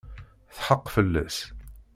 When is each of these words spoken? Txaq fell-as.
Txaq 0.55 0.85
fell-as. 0.95 1.37